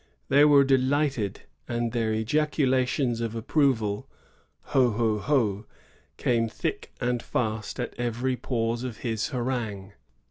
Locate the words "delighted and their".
0.63-2.11